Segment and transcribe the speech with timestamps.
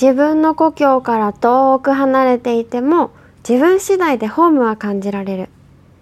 [0.00, 3.10] 自分の故郷から遠く離れていても
[3.46, 5.50] 自分次第でホームは感じられる。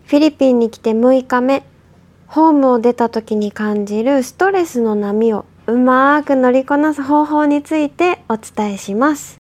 [0.07, 1.65] フィリピンに来て6日目
[2.29, 9.39] ホームを出た時に感じるストレスの波をうまく乗りこなす方法についてお伝えします。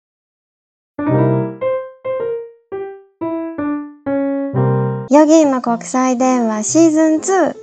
[5.12, 7.56] ヨギンの国際電話シーズン2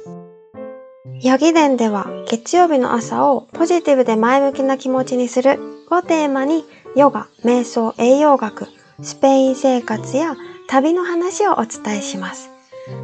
[1.23, 5.59] ヨギ伝では月曜日の朝をポジティブで前向きな気持ちにする
[5.91, 6.65] をテーマに
[6.97, 8.69] ヨガ、瞑想、栄養学、
[9.03, 10.37] スペイン生活や
[10.69, 12.51] 旅の話をお伝えします。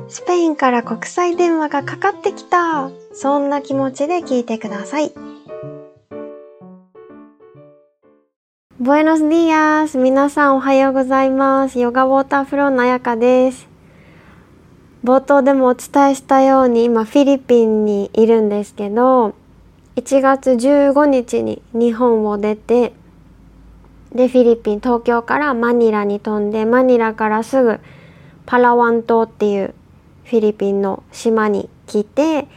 [0.09, 5.13] スペインから国際電話がかかってきたそんな気持ちで聞いてください。
[8.81, 9.99] Buenos días!
[9.99, 11.81] 皆さんおはようございます。
[11.81, 13.69] ヨガウォーターフローのあやかです。
[15.03, 19.35] 冒頭でもお伝えしたように今フィリピンにいるんですけど
[19.97, 22.93] 1月15日に日本を出て
[24.15, 27.81] でフィリピン東京からマニラに飛んでマニラからすぐ
[28.47, 29.75] パラワン島っていう
[30.25, 32.49] フィリピンの島に来て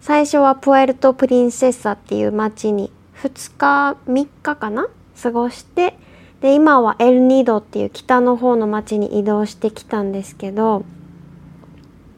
[0.00, 2.90] 最初はプエルト・プリンセッサっていう町に
[3.22, 4.88] 2日3日かな？
[5.22, 5.96] 過ごして
[6.40, 10.84] で今はエルニドっていう北の方の町に移動してきたんですけど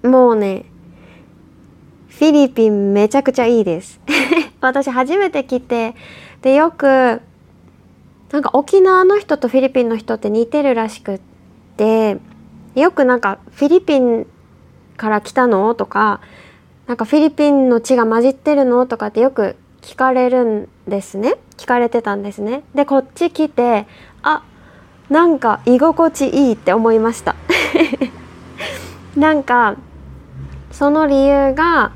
[0.03, 0.65] もうね
[2.09, 4.01] フィリピンめちゃくちゃいいです。
[4.63, 5.95] 私初めて来て
[6.43, 7.21] でよく
[8.35, 11.21] なんか沖縄の人とフィリピンの人って似てるらしくっ
[11.77, 12.19] て
[12.75, 14.27] よくなんかフィリピン
[14.97, 15.73] から来たの？
[15.77, 16.21] とか
[16.89, 18.87] なんかフィリピンの血が混じってるの？
[18.87, 21.37] とかってよく聞かれるんですね。
[21.57, 22.65] 聞かれてたんですね。
[22.75, 23.87] でこっち来て
[24.23, 24.43] あ
[25.09, 27.37] なんか居心地いいって思いました。
[29.15, 29.77] なんか
[30.73, 31.93] その理由が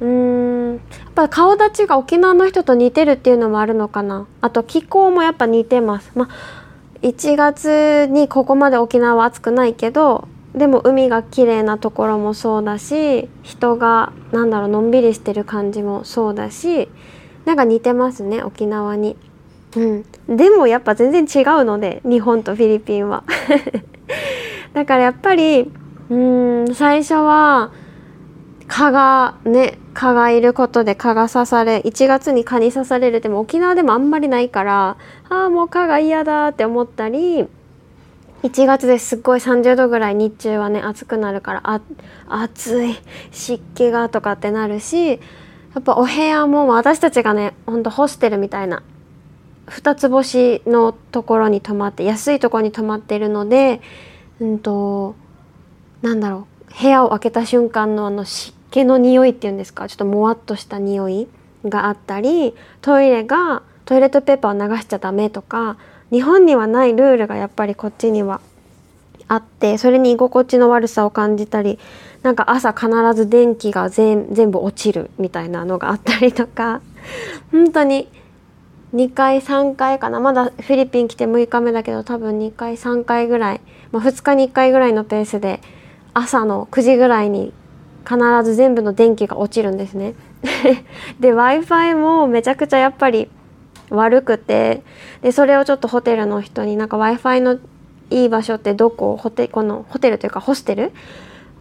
[0.00, 6.58] うんやっぱ顔立ちが沖縄の人と似てるっていうのもあるのかなあと気候もやっぱ似てますまあ
[7.02, 16.88] 1月にここまで沖縄は暑くないけどでも海が綺麗なところもそうだし人がなんだろうのんびりしてる感じもそうだし
[17.44, 19.16] なんか似てますね沖縄に。
[19.76, 19.80] う
[20.32, 23.24] ん、でもやっぱ全然違うので日本とフィリピンは。
[24.72, 25.70] だからやっぱり
[26.10, 27.70] うん最初は
[28.66, 34.96] 蚊がね蚊がいることで蚊が刺され1月に蚊に刺されるでも沖縄でもあんまりないから
[35.28, 37.48] ああもう蚊が嫌だって思ったり
[38.44, 41.80] 1月ですっごい30度ぐらい日中はね暑くなるからあ
[42.28, 42.94] 暑い
[43.32, 45.16] 湿気がとかってなるしや
[45.80, 48.84] っぱお部屋も私たちがねほんとホステルみたいな
[49.66, 53.80] 2つ星のところに泊まって安いところに泊まってるので
[54.38, 55.16] うんと
[56.02, 59.88] なんだろう部屋を開けた瞬間のあの湿気の匂いっていうんですか？
[59.88, 61.28] ちょっともわっとした匂い
[61.64, 65.76] があったりトイレがトイレットペーパーを流しちゃダメとか
[66.10, 68.40] 日本にはないルールがやっぱりこっちには
[69.26, 71.78] あってそれに居心地の悪さを感じたり
[72.22, 76.80] なんか朝必ず電気が全部落ちるみたいなのがあったりとか
[77.52, 78.08] 本当に
[78.94, 80.18] 2回3回かな？
[80.18, 83.60] まだフィリピン来て6日目だけど多分2回3回ぐらい、
[83.92, 85.60] まあ、2日に1回ぐらいのペースで
[86.14, 87.52] 朝の9時ぐらいに
[88.08, 90.14] 必ず全部の電気が落ちるんですね。
[91.20, 93.28] で w i f i もめちゃくちゃやっぱり
[93.90, 94.82] 悪くて
[95.20, 97.58] でそれをちょっとホテルの人になんか w i f i の
[98.10, 99.16] いい場所ってどこ？
[99.16, 100.92] ホテこのホテルというかホステル？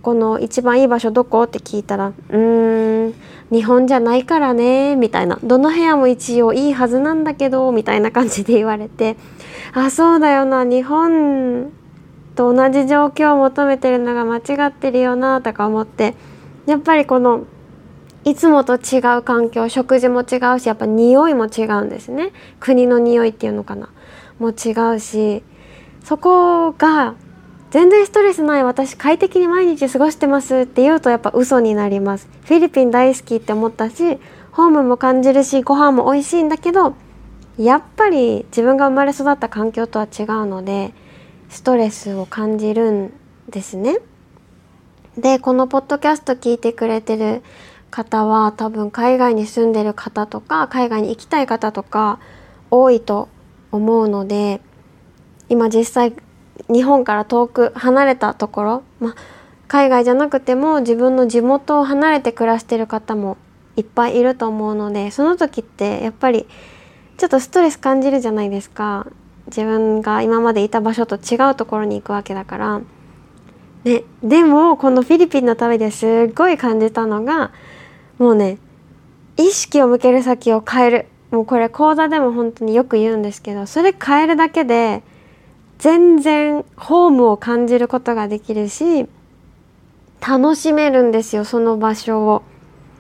[0.02, 1.44] この一番いい場所どこ？
[1.44, 3.14] って聞いたら「うーん
[3.52, 9.18] 日本じゃないからね」みたいな「どの部屋も一応いいはずなんだけど」みたいな感じで言われて
[9.74, 11.72] 「あそうだよな日本
[12.36, 16.14] と同じ状況を求めてるのが間違ってるよな」とか思って。
[16.68, 17.46] やっぱりこの
[18.26, 22.34] いつもと違う環境食事も違うしやっぱ匂いも違うんですね。
[22.60, 23.90] 国の匂いっていうのかな。
[24.38, 25.44] も違うし
[26.04, 27.16] そこが
[27.72, 32.28] 全然ストレスない私快適に毎日過ごしてますって言うとやっぱ嘘になります。
[32.44, 34.18] フィリピン大好きって思ったし
[34.52, 36.96] ホームも感じるしご飯も美味しいんだけど
[37.58, 40.94] やっぱり自分が生まれ育った環境とは違うので
[41.50, 43.14] ストレスを感じるん
[43.50, 44.00] ですね。
[45.18, 47.42] でこのポッドキャスト聞いてくれてる
[47.90, 52.20] 方は多分海外に住んでる方とか海外に行きたい方とか
[52.70, 53.28] 多いと
[53.72, 54.62] 思うので
[55.50, 56.14] 今実際
[56.72, 59.16] 日本から遠く離れたところ、ま
[59.68, 63.38] 海外じゃなくても自分の地元を離れて暮らしてる方も
[63.76, 66.48] いっぱいいると思うのでその時ってやっぱり
[67.18, 69.08] ちょっとストレス感じるじゃないですか
[69.48, 72.82] 自分が今までいた場所と違うところに行くわけだから。
[73.84, 77.52] ね、でもこのフィリピンの旅ですっごい感じたのが
[78.18, 78.58] もうね
[79.38, 85.04] 意識を向ける先を変えるもうこれ講座でも本当によく言うんですけどそれ変えるだけで
[85.78, 89.08] 全然ホームを感じることができるし
[90.26, 92.44] 楽しめるんですよその場所を。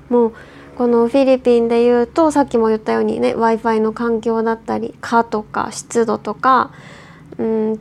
[0.10, 0.34] もう
[0.78, 6.72] このフィリピンで言うとさっきも言ったようにね w i f i の環境だったり蚊とか湿度とか
[7.40, 7.80] うん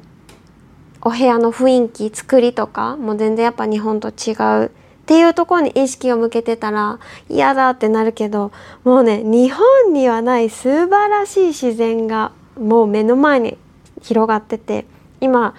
[1.06, 4.32] お部屋の雰囲気作りとかも全然やっぱ日本と違
[4.64, 4.70] うっ
[5.06, 6.98] ていうところに意識を向けてたら
[7.28, 8.50] 嫌だってなるけど
[8.82, 13.56] もうね日本にはない素晴らしい自然がもう目の前に
[14.02, 14.84] 広がってて
[15.20, 15.54] 今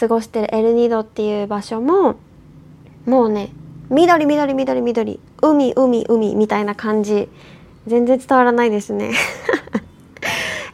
[0.00, 2.16] 過ごしてるエルニドっていう場所も
[3.04, 3.50] もうね
[3.90, 7.28] 緑緑緑緑海海海みたいな感じ。
[7.88, 9.12] 全然伝わらないですね。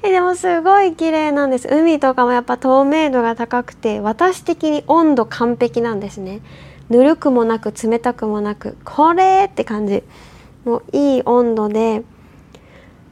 [0.07, 1.67] えでもすごい綺麗なんです。
[1.71, 6.43] 海とかもやっぱ透明度が高くて私的に温度完璧なんですね。
[6.91, 10.03] ぬるくもなく冷たくもなくこれって感じ。
[10.67, 12.03] もういい温度で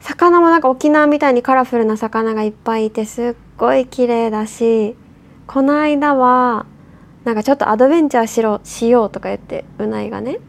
[0.00, 4.96] 魚もなんか沖縄みたいにカラフルな魚がいっぱいいてすっごい綺麗だし
[5.46, 6.66] この間は
[7.24, 10.40] なんかちょっとアドベンチャーしろしようとか言ってうないがね。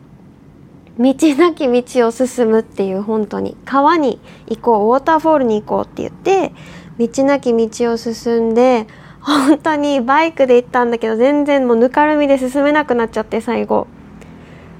[0.99, 3.57] 道なき道を進むっていう本当に。
[3.65, 6.53] 川に行こうウォーターフォールに行こうって言って
[6.99, 8.87] 道なき道を進んで
[9.19, 13.87] 本当にバイクで行ったんだけど全然もうぬかるみで進めなくなっちゃって最後。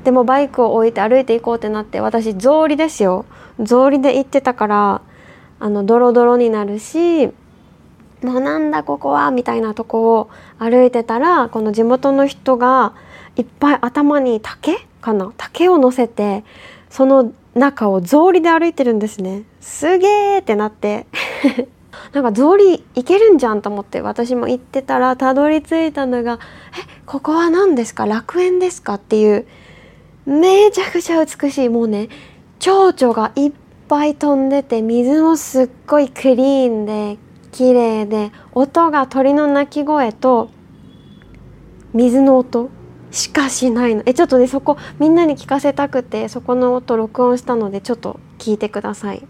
[0.04, 3.26] でもバイクを置いて歩いていこうってなって私草履ですよ。
[3.64, 5.02] 草履で行ってたから
[5.60, 10.30] あのドロドロになるしもうなんだここはみたいなとこを
[10.60, 12.94] 歩いてたらこの地元の人が
[13.36, 15.32] いっぱい頭に竹かな？
[15.38, 16.44] 竹を乗せて
[16.90, 19.44] その中を草履で歩いてるんですね。
[19.60, 21.08] すげーってなって。
[22.12, 26.40] なんか草履行けるんじゃんと思って私も行ってたらたどり着いたのが
[26.74, 28.06] 「えここは何ですか？
[28.06, 29.46] 楽園ですか?」っていう
[30.26, 31.70] めちゃくちゃ美しい。
[31.70, 32.10] もうね
[32.60, 33.52] 蝶々がいっ
[33.88, 37.18] ぱい飛んでて水もすっごいクリーンで
[37.52, 40.50] 綺麗で音が鳥の鳴き声と
[41.94, 42.70] 水の音
[43.14, 49.26] しかしないのえちょっとねそこみんなに聞かせたくてそこの音録音したのでちょっと聞いてください。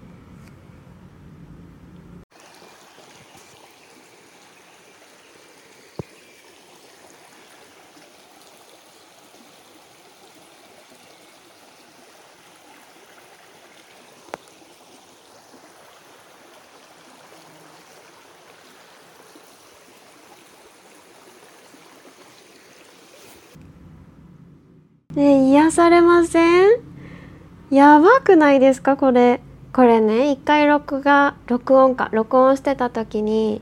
[25.15, 26.69] ね癒されません？
[27.71, 28.95] やばくないですか？
[28.95, 29.41] これ。
[29.73, 32.09] これね一回録画録音か。
[32.11, 33.59] 録音してた時に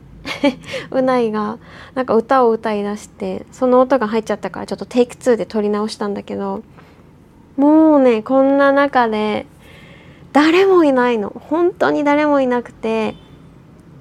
[0.92, 1.58] うないが
[1.96, 6.64] なんか歌を歌いだしてその音が入っちゃったからちょっとテイク2で撮り直したんだけど
[7.56, 9.46] もうねこんな中で
[10.34, 11.30] 誰もいないの。
[11.50, 13.16] 本当に誰もいなくて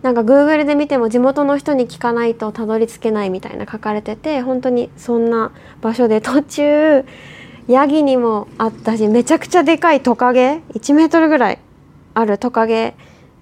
[0.02, 7.04] なんか Google で見ても地元の人に聞かないとたどり着けないみたいな書かれてて本当にそんな場所で途中
[7.70, 11.58] ヤギにもあったしめちゃくちゃでかいトカゲ1メートルぐらい
[12.14, 12.94] あるトカゲ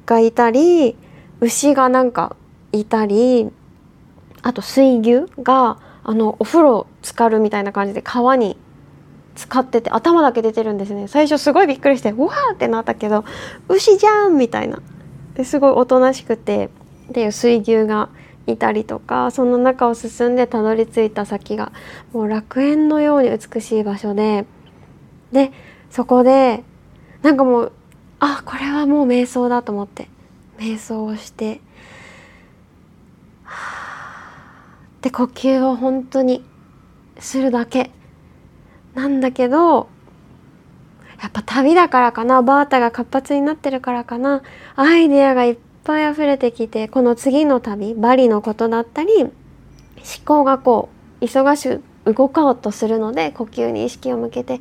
[0.04, 0.96] がいたり
[1.40, 2.36] 牛がなんか
[2.72, 3.50] いたり
[4.42, 8.56] あと水牛があのお風呂浸かるみたいな感じで川に
[9.34, 11.06] 使ってて頭だけ出てるんですね。
[11.06, 13.24] 最初すごいびっくりしてうわーってなったけど
[13.68, 14.82] 牛じゃんみたいな。
[15.34, 16.70] ですごいおとなしくて
[17.10, 18.08] っていう水牛が
[18.52, 21.72] いたりとかその中を進んでたどり着いた先が
[22.12, 24.46] もう楽園のように美しい場所で
[25.32, 25.52] で
[25.90, 26.64] そこで
[27.22, 27.72] なんかもう
[28.20, 30.08] あこれはもう瞑想だと思って
[30.58, 31.60] 瞑想をして
[35.02, 36.44] で呼吸を本当に
[37.18, 37.90] するだけ。
[38.94, 39.88] なんだけど
[41.22, 44.42] やっぱ旅だからかなバータが活発になってるからかな
[44.74, 49.32] アイデアがいっぱい溢れてきてこの次の旅バリのことだったり思
[50.26, 50.90] 考がこ
[51.22, 54.60] う忙しく動こうとするので呼吸に意識を向けて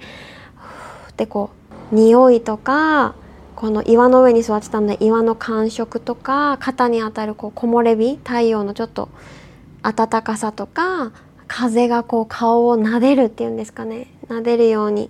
[1.08, 1.52] ふってこ
[1.92, 3.14] う匂いとか
[3.58, 9.10] この岩の上に座ってたので岩の感触とか肩に当たるこう木漏れ日太陽のちょっと
[9.82, 11.12] 暖かさとか
[11.48, 14.08] 風がこう顔を撫でるっていうんですかね。
[14.30, 15.10] 撫でるように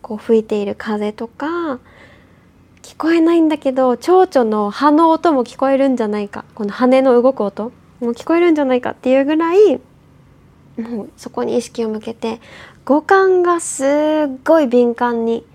[0.00, 1.80] こう吹いている風とか
[2.98, 6.44] こえないんだけど蝶々の葉の音も聞こえるんじゃないか。
[6.54, 9.80] この羽の動く音も聞こえるんじゃないかっていうぐらい
[10.76, 12.40] もうそこに意識を向けて
[12.84, 13.86] 五感がすっ
[14.44, 15.46] ごい敏感に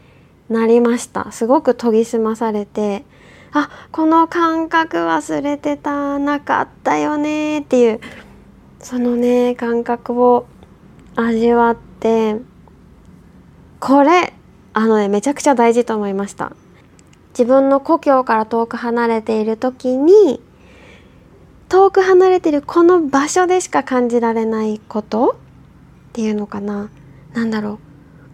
[0.49, 1.31] なりました。
[1.33, 3.03] すごく研ぎ澄まされて
[3.51, 7.99] あこの感覚忘れてたなかったよねっていう
[8.79, 10.47] そのね感覚を
[11.15, 12.37] 味わって
[13.79, 14.33] これ
[14.73, 16.53] あのねめちゃくちゃ大事と思いました。
[17.33, 20.39] 自分の故郷から遠く離れている時に
[21.67, 25.35] 遠く離れてるこの場所でしか感じられないこと
[26.09, 26.89] っていうのかな。
[27.33, 27.79] 何だろ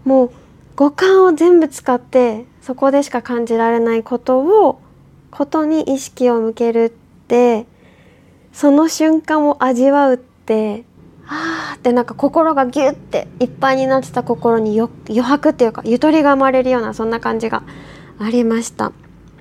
[0.05, 0.09] う。
[0.09, 0.31] もう
[0.75, 4.81] 五感を全部使ってそこでしか感じられないことを
[5.31, 6.89] ことに意識を向けるっ
[7.27, 7.65] て
[8.51, 10.83] その瞬間を味わうって
[11.27, 17.63] あーってなんか心がギュッていっぱいになってた心に余白っていうかゆとりが生まれるようなそんな感じが
[18.19, 18.91] ありました。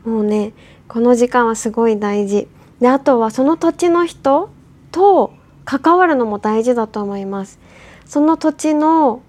[0.05, 0.53] もうね
[0.87, 2.49] この時間はすごい大事。
[2.81, 4.51] であとはその土地の人
[4.93, 7.59] と関わるのも大事だと思います。
[8.07, 9.21] その土地の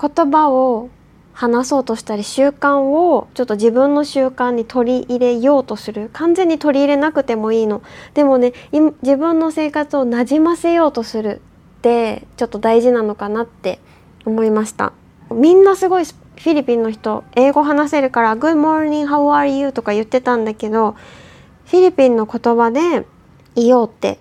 [0.00, 0.90] 言葉を
[1.32, 6.10] 話そうとしたり習慣をちょっと自分の習慣に取り入れようとする。
[6.12, 7.82] 完全に取り入れなくてもいいの。
[8.14, 8.52] でもね
[9.02, 11.40] 自分の生活をなじませようとする
[11.78, 13.78] ってちょっと大事なのかなって
[14.24, 14.92] 思いました。
[15.30, 16.04] みんなすごい
[16.38, 20.94] フィリピンの人英語話せるから「Good morning, how are you?」とか言ってたんだけど
[21.66, 23.06] フィリピンの言葉で
[23.54, 24.18] 言おうって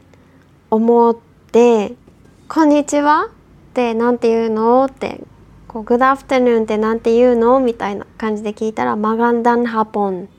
[0.72, 1.16] 思っ
[1.52, 1.94] て
[2.48, 4.86] 「こんにちは」って何て言うの？
[4.86, 5.22] って
[5.68, 7.60] こう Good afternoon って何て言うの？
[7.60, 10.30] みたいな感じで聞いたらマガンダンハポン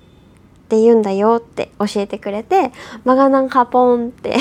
[0.67, 2.73] って言うんだよって教えてくれて
[3.05, 4.37] マガナンハポンって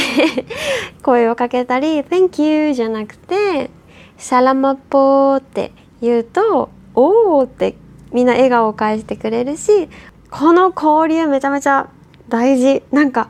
[1.04, 3.70] 声をかけたり Thank you じゃなくて
[4.18, 7.75] サラマポーって言うとおーって
[8.11, 9.89] みんな笑顔を返してくれるし
[10.31, 11.89] この交流めちゃめちゃ
[12.29, 13.29] 大事なんか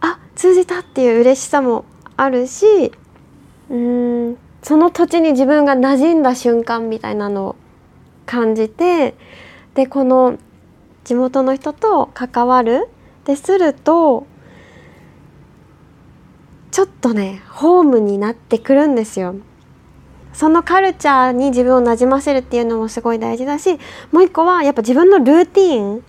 [0.00, 1.84] あ通じたっていう嬉しさも
[2.16, 2.92] あるし
[3.70, 7.56] うんその土地に自分が馴染んだ瞬間みたいなのを
[8.26, 9.14] 感じて
[9.74, 10.38] でこの
[11.04, 12.88] 地元の人と関わる
[13.24, 14.26] ですると
[16.70, 19.36] ちょっとねホームになってくるんですよ。
[20.38, 23.76] そのカルチャーに自分をなじませるっていうのもすごい大事だし
[24.12, 26.04] もう一個はやっぱ自分のルーティン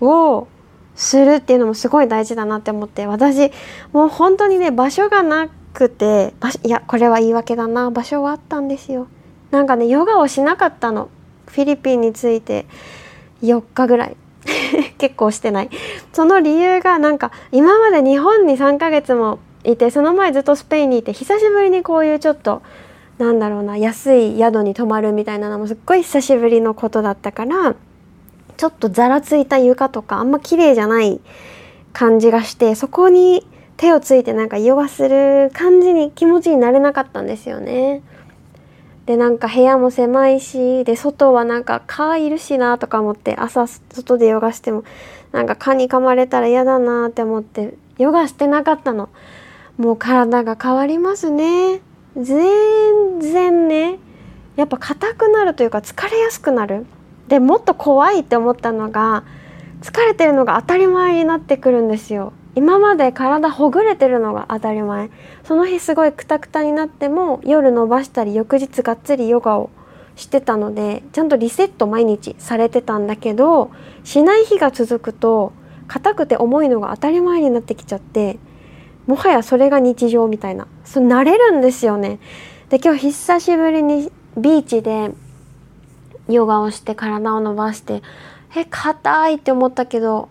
[0.00, 0.46] を
[0.94, 3.50] するっていうのもすごい大事だなって思って私
[3.92, 9.08] もう本当にね場所がなくていやこれは言い訳だな場所があったんですよ。
[9.50, 11.08] なんかねヨガをしなかったの。
[11.48, 12.66] フィリピンについて
[13.42, 14.16] 4日ぐらい。
[14.98, 15.70] 結構してない。
[16.12, 22.62] その理由がなんか今まで日本に3ヶ月もいてその前ずっとスペインにいて久しぶりにこういうちょっと
[23.18, 27.74] なんだろうな安い宿に泊まるみたいなのもすっごい久しぶりのことだったから
[28.56, 31.20] ちょっとざらついた床とかあんま綺麗じゃない
[31.92, 38.02] 感じがしてそこに手をついてなんかヨガする感じに気持ちになれなかったんですよね。
[39.06, 44.84] でなんか部屋も狭いしで外はなんか蚊いるしなとか思って朝外でヨガしても
[45.32, 49.08] なんか蚊に噛まれたら嫌だなって思ってヨガしてなかったの。
[49.76, 51.80] もう体が変わりますね。
[52.16, 53.98] 全然ね
[54.56, 56.86] やっぱ硬くなるというか疲れやすくなる。
[57.28, 59.24] でもっと怖いって思ったのが
[59.80, 62.32] 疲れてるのが当たり前になってくるんですよ。
[62.54, 65.10] 今まで体ほぐれてるのが当たり前
[65.42, 69.70] その日すごいクタクタになっても夜伸ばしたり翌日がっつりヨガを
[70.16, 73.70] してたのでちゃんとリセット毎日されてたんだけど
[74.04, 75.52] しない日が続くと
[75.88, 78.38] 硬くて重いのが当たり前になってきちゃって
[79.06, 80.66] もはやそれが日常みたいな。
[80.84, 82.18] それ慣れるんですよね。
[82.68, 85.10] で今日久しぶりにビーチで
[86.28, 88.02] ヨガをして体を伸ばして
[88.56, 90.28] え硬いって思ったけど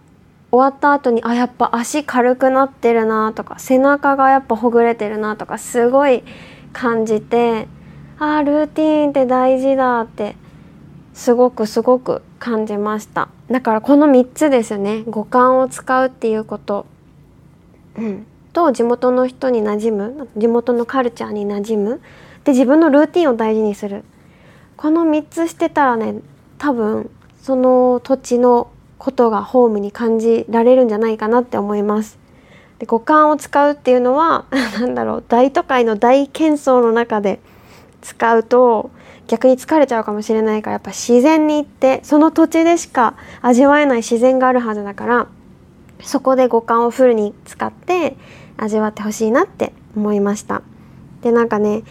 [0.52, 6.24] 終わった後にあやっぱ足軽くなってるなとか背中がやっぱほぐれてるなとかすごい
[6.74, 7.68] 感じて
[8.20, 10.36] あルーティーンって大事だって
[11.14, 13.30] すごくすごく感じました。
[13.50, 15.04] だからこの3つですね。
[15.08, 16.86] 五感を使うっていうこと、
[17.98, 22.02] うん、と地元の人に馴染む地元のカルチャーに馴染む
[22.44, 24.04] で自分のルーティンを大事にする
[24.78, 26.16] この3つしてたらね
[26.58, 27.10] 多分
[27.42, 32.20] その土地のことがホームに感じられるんじゃないかなって思います。
[32.78, 34.46] で五感を使うっていうのは
[34.80, 37.40] 何だろう大都会の大喧騒の中で
[38.02, 38.90] 使うと
[39.28, 45.28] 逆に疲れちゃうかもしれないからやっぱ自然に行ってその土地でしか味わえない自然があるはずだから
[46.02, 48.18] そこで五感をフルに使って
[48.62, 50.62] 味わってほしいなって思いました。
[51.22, 51.84] でなんかね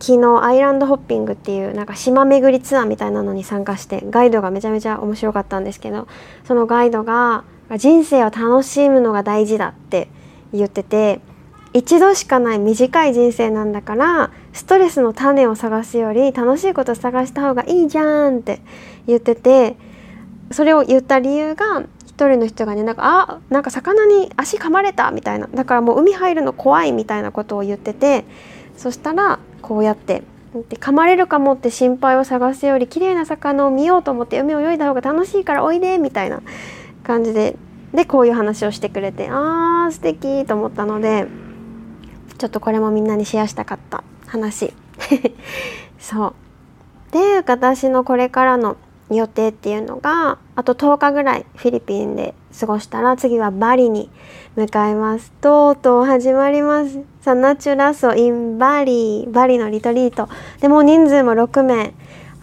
[0.00, 6.08] 昨日アイランドホッピングっていうなんか島巡りツアーみたいなのに参加してガイドがめちゃめちゃ面白かったんですけど
[6.44, 7.44] そのガイドが
[7.76, 10.08] 人生を楽しむのが大事だって
[10.52, 11.20] 言ってて
[11.72, 18.60] 一度しかない短い人生なんだからストレスの種を探すより楽しいこと探した方がいいじゃんって
[19.06, 19.76] 言ってて
[20.50, 21.82] それを言った理由が
[22.14, 25.48] 一人の人がねなんかあなんか魚に足噛まれたみたいな。
[25.48, 28.24] だからもう海入るの怖いみたいなことを言ってて
[28.76, 30.22] そしたらこうやって
[30.68, 36.40] で噛まれるかもって心配を探すより綺麗な魚を見ようと思って海を泳いだ方が楽しいからおいでみたいな
[37.02, 37.56] 感じで
[37.92, 41.26] でこういう話をしてくれてあー素敵と思ったので
[42.38, 44.72] ちょっとこれもみんなにシェアしたかった話。
[45.98, 46.34] そう。
[47.12, 48.76] で私のこれからの
[49.16, 54.10] 予定っていうのがあと10日ぐらいフィリピンで過ごしたら次はバリに
[54.56, 55.32] 向かいます。
[55.40, 57.00] とうとう始まります。
[57.20, 60.28] サナチュラソインバリバリのリトリート。
[60.60, 61.92] でもう人数も6名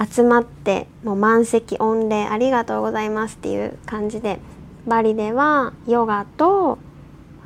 [0.03, 4.39] 集まってもう満席御礼ありがとうございますっていう感じで
[4.87, 6.79] バリではヨガと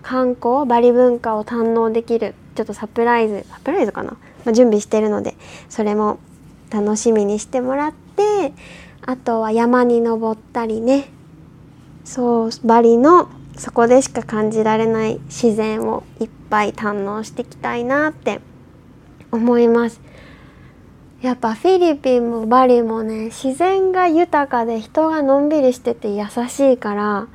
[0.01, 5.35] 観光バリ文化を堪能できるちょっとサプライズサプライズかな、まあ、準備してるので
[5.67, 6.19] それも
[6.69, 8.53] 楽しみにしてもらって
[9.07, 11.09] あとは山に登ったりね。
[12.03, 18.41] そうバリのそこでしか感じられない自然をいっぱい堪能していきたいなって
[19.31, 20.01] 思います。
[21.21, 27.27] やっぱフィリピンもバリもね自然が豊かで人がのんびりしてて優しいから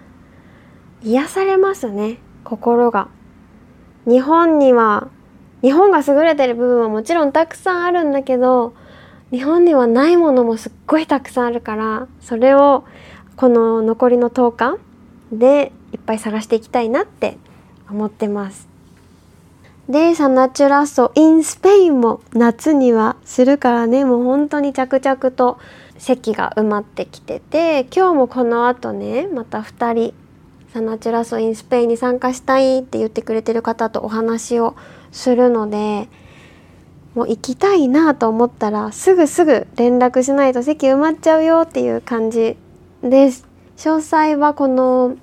[1.03, 3.09] 癒されますね心が。
[4.07, 5.09] 日本には
[5.62, 8.75] 日本が優れてる部分はもちろんたくさんあるんだけど
[9.31, 12.85] 日本にはないものもすっごいたくさんあるからそれを
[13.37, 14.79] この残りの10日
[15.33, 17.37] でいっぱい探していきたいなって
[17.89, 18.69] 思ってます。
[19.89, 25.59] でサナチュラソインスペインも夏にはするからねもう本当に着々と
[25.99, 30.15] 席が埋まってきてて今日もこの後ねまた2人
[30.73, 34.77] サナチュラソインスペインに参加したいって言ってくれてる方とお話を
[35.11, 36.09] するので
[37.14, 42.57] もう行きたいなと思ったらすぐすぐ連絡しないと席埋まっちゃうよっていう感じ
[43.02, 45.17] です詳細はこの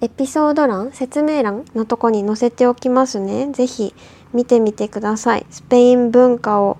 [0.00, 3.50] エピソード欄説明欄のとこに載せておきますね。
[3.52, 3.94] 是非
[4.32, 5.46] 見てみてください。
[5.48, 6.76] スペイン文化を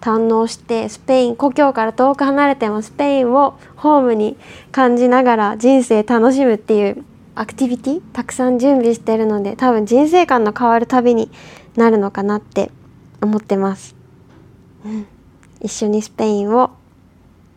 [0.00, 4.36] 堪能してスペイン故郷から遠く離れてもスペインをホームに
[4.72, 7.04] 感じながら人生楽しむっていう
[7.36, 11.30] アクティビティたくさん準備してるので多分人生観の変わる旅に
[11.76, 12.70] なるのかなって
[13.24, 13.96] 思ってます、
[14.84, 15.06] うん、
[15.60, 16.70] 一緒にスペインを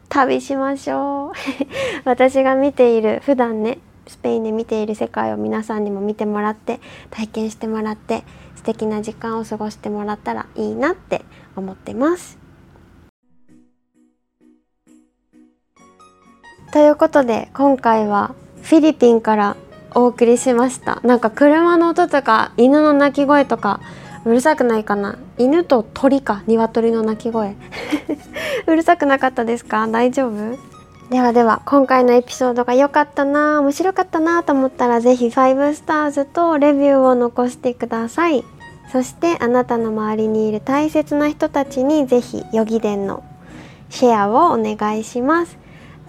[0.09, 1.31] 旅しましょう。
[2.05, 6.79] 私が見ている普段ねスペインで見ている世界を皆さんにも見てもらって
[7.11, 8.23] 体験してもらって
[8.55, 11.23] 素敵な時間を過ごしてもらったらいいなって
[11.55, 12.37] 思ってます。
[16.71, 19.57] ということで今回はフィリピンから
[19.93, 21.01] お送りしました。
[21.03, 23.79] なんか車の音とか犬の鳴き声とか
[24.25, 25.17] うるさくないかな？
[25.37, 27.55] 犬と鳥か鶏の鳴き声。
[28.67, 29.87] うるさくなかったですか？
[29.87, 30.57] 大丈夫？
[31.09, 38.43] ではでは今回のエピソードが良かったな面白かったなと思ったら是非5スターズとレビューを残してください。
[38.91, 43.23] そしてあなたの周りにいる大切な人たちに是非ヨギ伝の
[43.89, 45.57] シェアをお願いします。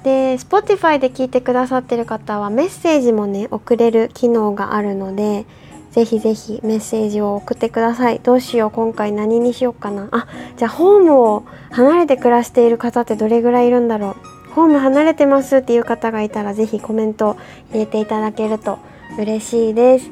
[0.02, 5.44] で Spotify で聞いてくださってる方はメッセージもね送れる機能があるので
[5.90, 8.20] ぜひぜひメッセージを送ってください。
[8.22, 10.08] どうしよう今回何にしようかな。
[10.10, 14.50] あじゃあホームを離れて暮らしている方ってどれぐらいいるんだろう。
[14.52, 17.36] ホーム離れてますっていう方がいたらぜひコメント。
[17.70, 18.78] 入れていただけると
[19.18, 20.10] 嬉しいです。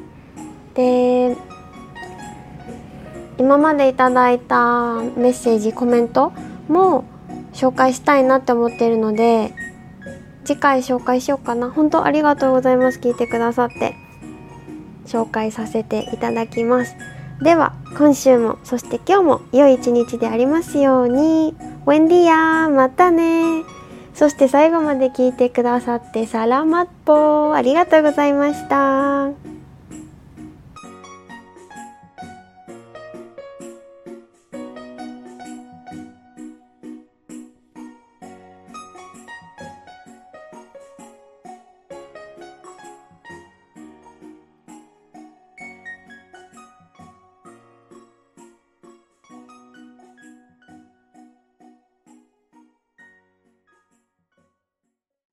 [0.73, 1.35] で
[3.37, 6.33] 今までいただいたメッセージコメント
[6.67, 7.03] も
[7.53, 9.53] 紹介したいなって思ってるので
[10.43, 11.69] 次回紹介しようかな。
[11.69, 12.99] 本当ありがとうございます。
[12.99, 14.06] 聞いてくださって。
[15.07, 16.95] 紹介させていただきます。
[17.41, 21.55] では今週もそして今日も良い一日でありますように。
[21.85, 23.63] ウェンディアまたね。
[24.13, 29.46] そして最後まで聞いてくださってサラマッポありがとうございました。